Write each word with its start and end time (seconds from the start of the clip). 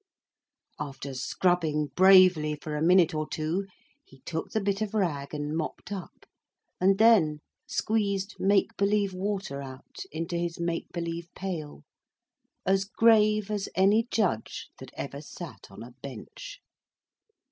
After 0.79 1.13
scrubbing 1.13 1.91
bravely 1.95 2.55
for 2.59 2.75
a 2.75 2.81
minute 2.81 3.13
or 3.13 3.29
two, 3.29 3.67
he 4.03 4.17
took 4.21 4.49
the 4.49 4.59
bit 4.59 4.81
of 4.81 4.95
rag, 4.95 5.31
and 5.31 5.55
mopped 5.55 5.91
up, 5.91 6.25
and 6.79 6.97
then 6.97 7.39
squeezed 7.67 8.37
make 8.39 8.75
believe 8.77 9.13
water 9.13 9.61
out 9.61 9.97
into 10.11 10.35
his 10.39 10.59
make 10.59 10.91
believe 10.91 11.27
pail, 11.35 11.83
as 12.65 12.83
grave 12.85 13.51
as 13.51 13.69
any 13.75 14.07
judge 14.09 14.69
that 14.79 14.89
ever 14.95 15.21
sat 15.21 15.67
on 15.69 15.83
a 15.83 15.91
Bench. 16.01 16.59